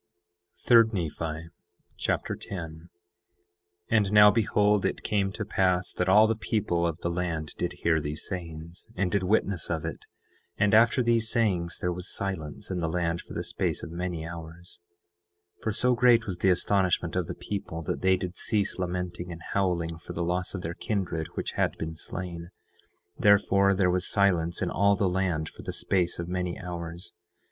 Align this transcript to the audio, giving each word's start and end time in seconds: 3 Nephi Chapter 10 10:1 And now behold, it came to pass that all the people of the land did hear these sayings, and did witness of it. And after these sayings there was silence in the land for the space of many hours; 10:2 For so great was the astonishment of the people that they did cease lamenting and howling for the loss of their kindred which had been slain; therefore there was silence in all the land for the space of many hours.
3 0.67 0.85
Nephi 0.93 1.49
Chapter 1.95 2.35
10 2.35 2.89
10:1 3.91 3.95
And 3.95 4.11
now 4.11 4.31
behold, 4.31 4.83
it 4.83 5.03
came 5.03 5.31
to 5.33 5.45
pass 5.45 5.93
that 5.93 6.09
all 6.09 6.25
the 6.25 6.35
people 6.35 6.87
of 6.87 6.97
the 7.01 7.09
land 7.11 7.53
did 7.59 7.73
hear 7.83 7.99
these 8.01 8.25
sayings, 8.25 8.87
and 8.95 9.11
did 9.11 9.21
witness 9.21 9.69
of 9.69 9.85
it. 9.85 10.07
And 10.57 10.73
after 10.73 11.03
these 11.03 11.29
sayings 11.29 11.77
there 11.77 11.93
was 11.93 12.11
silence 12.11 12.71
in 12.71 12.79
the 12.79 12.89
land 12.89 13.21
for 13.21 13.35
the 13.35 13.43
space 13.43 13.83
of 13.83 13.91
many 13.91 14.27
hours; 14.27 14.79
10:2 15.59 15.63
For 15.65 15.71
so 15.71 15.93
great 15.93 16.25
was 16.25 16.39
the 16.39 16.49
astonishment 16.49 17.15
of 17.15 17.27
the 17.27 17.35
people 17.35 17.83
that 17.83 18.01
they 18.01 18.17
did 18.17 18.35
cease 18.35 18.79
lamenting 18.79 19.31
and 19.31 19.43
howling 19.53 19.99
for 19.99 20.13
the 20.13 20.23
loss 20.23 20.55
of 20.55 20.63
their 20.63 20.73
kindred 20.73 21.27
which 21.35 21.51
had 21.51 21.77
been 21.77 21.95
slain; 21.95 22.49
therefore 23.19 23.75
there 23.75 23.91
was 23.91 24.09
silence 24.09 24.63
in 24.63 24.71
all 24.71 24.95
the 24.95 25.07
land 25.07 25.47
for 25.47 25.61
the 25.61 25.71
space 25.71 26.17
of 26.17 26.27
many 26.27 26.57
hours. 26.59 27.13